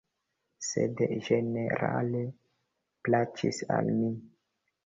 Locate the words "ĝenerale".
1.27-2.23